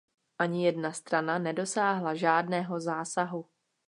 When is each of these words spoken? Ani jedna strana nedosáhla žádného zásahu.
Ani 0.39 0.63
jedna 0.65 0.91
strana 0.93 1.39
nedosáhla 1.39 2.15
žádného 2.15 2.79
zásahu. 2.79 3.45